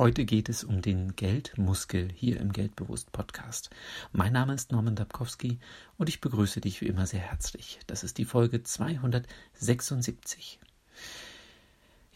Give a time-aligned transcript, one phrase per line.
[0.00, 3.68] Heute geht es um den Geldmuskel hier im Geldbewusst Podcast.
[4.12, 5.58] Mein Name ist Norman Dabkowski
[5.98, 7.80] und ich begrüße dich wie immer sehr herzlich.
[7.86, 10.58] Das ist die Folge 276.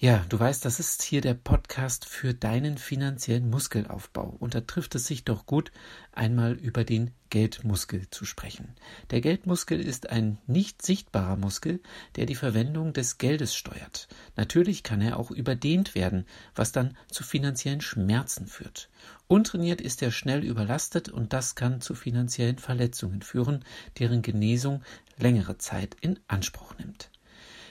[0.05, 4.37] Ja, du weißt, das ist hier der Podcast für deinen finanziellen Muskelaufbau.
[4.39, 5.73] Und da trifft es sich doch gut,
[6.13, 8.75] einmal über den Geldmuskel zu sprechen.
[9.13, 11.81] Der Geldmuskel ist ein nicht sichtbarer Muskel,
[12.17, 14.09] der die Verwendung des Geldes steuert.
[14.37, 18.91] Natürlich kann er auch überdehnt werden, was dann zu finanziellen Schmerzen führt.
[19.27, 23.65] Untrainiert ist er schnell überlastet und das kann zu finanziellen Verletzungen führen,
[23.99, 24.83] deren Genesung
[25.17, 27.09] längere Zeit in Anspruch nimmt.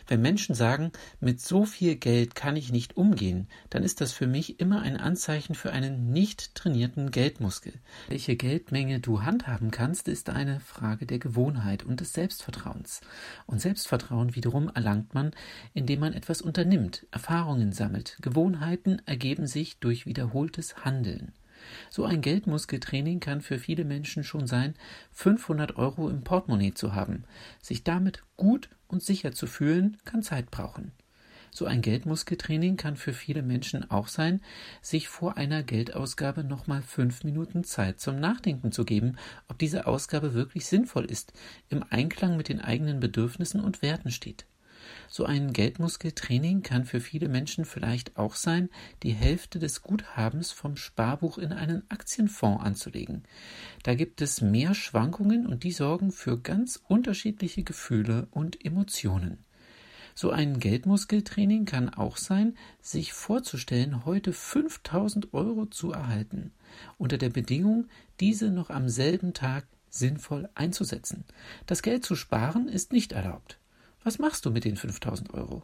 [0.08, 4.28] Wenn Menschen sagen, mit so viel Geld kann ich nicht umgehen, dann ist das für
[4.28, 7.74] mich immer ein Anzeichen für einen nicht trainierten Geldmuskel.
[8.10, 13.02] Welche Geldmenge du handhaben kannst, ist eine Frage der Gewohnheit und des Selbstvertrauens.
[13.46, 15.32] Und Selbstvertrauen wiederum erlangt man,
[15.74, 18.18] indem man etwas unternimmt, Erfahrungen sammelt.
[18.22, 21.32] Gewohnheiten ergeben sich durch wiederholtes Handeln.
[21.90, 24.76] So ein Geldmuskeltraining kann für viele Menschen schon sein,
[25.12, 27.24] 500 Euro im Portemonnaie zu haben.
[27.62, 30.92] Sich damit gut und sicher zu fühlen, kann Zeit brauchen.
[31.56, 34.42] So ein Geldmuskeltraining kann für viele Menschen auch sein,
[34.82, 40.34] sich vor einer Geldausgabe nochmal fünf Minuten Zeit zum Nachdenken zu geben, ob diese Ausgabe
[40.34, 41.32] wirklich sinnvoll ist,
[41.70, 44.48] im Einklang mit den eigenen Bedürfnissen und Werten steht.
[45.10, 48.70] So ein Geldmuskeltraining kann für viele Menschen vielleicht auch sein,
[49.04, 53.24] die Hälfte des Guthabens vom Sparbuch in einen Aktienfonds anzulegen.
[53.84, 59.44] Da gibt es mehr Schwankungen und die sorgen für ganz unterschiedliche Gefühle und Emotionen.
[60.16, 66.52] So ein Geldmuskeltraining kann auch sein, sich vorzustellen, heute 5000 Euro zu erhalten,
[66.98, 67.88] unter der Bedingung,
[68.20, 71.24] diese noch am selben Tag sinnvoll einzusetzen.
[71.66, 73.60] Das Geld zu sparen ist nicht erlaubt.
[74.04, 75.64] Was machst du mit den 5000 Euro?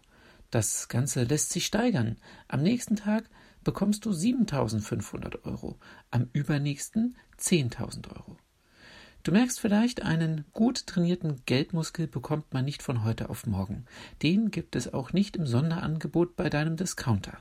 [0.49, 2.17] Das Ganze lässt sich steigern.
[2.47, 3.29] Am nächsten Tag
[3.63, 5.77] bekommst du 7500 Euro,
[6.09, 8.37] am übernächsten 10.000 Euro.
[9.23, 13.85] Du merkst vielleicht, einen gut trainierten Geldmuskel bekommt man nicht von heute auf morgen.
[14.23, 17.37] Den gibt es auch nicht im Sonderangebot bei deinem Discounter.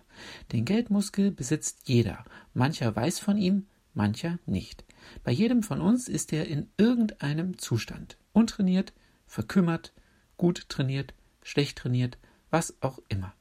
[0.50, 2.24] Den Geldmuskel besitzt jeder.
[2.52, 4.84] Mancher weiß von ihm, mancher nicht.
[5.22, 8.18] Bei jedem von uns ist er in irgendeinem Zustand.
[8.32, 8.92] Untrainiert,
[9.26, 9.92] verkümmert,
[10.38, 11.12] gut trainiert,
[11.42, 12.16] schlecht trainiert,
[12.50, 13.34] was auch immer.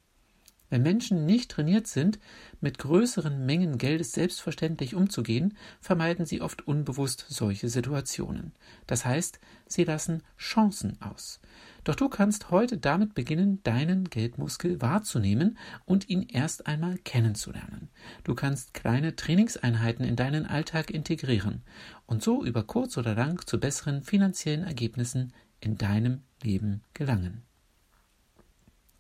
[0.70, 2.20] Wenn Menschen nicht trainiert sind,
[2.60, 8.52] mit größeren Mengen Geldes selbstverständlich umzugehen, vermeiden sie oft unbewusst solche Situationen.
[8.86, 11.40] Das heißt, sie lassen Chancen aus.
[11.86, 17.88] Doch du kannst heute damit beginnen, deinen Geldmuskel wahrzunehmen und ihn erst einmal kennenzulernen.
[18.26, 21.62] Du kannst kleine Trainingseinheiten in deinen Alltag integrieren
[22.08, 27.44] und so über kurz oder lang zu besseren finanziellen Ergebnissen in deinem Leben gelangen.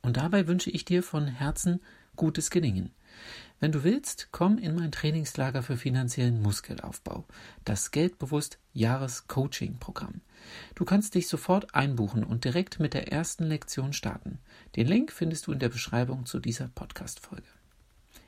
[0.01, 1.81] Und dabei wünsche ich dir von Herzen
[2.16, 2.91] gutes Gelingen.
[3.59, 7.25] Wenn du willst, komm in mein Trainingslager für finanziellen Muskelaufbau,
[7.66, 10.22] das Geldbewusst Jahres-Coaching-Programm.
[10.75, 14.40] Du kannst dich sofort einbuchen und direkt mit der ersten Lektion starten.
[14.75, 17.47] Den Link findest du in der Beschreibung zu dieser Podcast-Folge.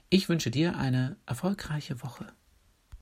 [0.10, 2.34] Ich wünsche dir eine erfolgreiche Woche.